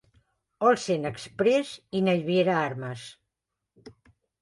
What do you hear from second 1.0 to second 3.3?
Express i Naviera Armas.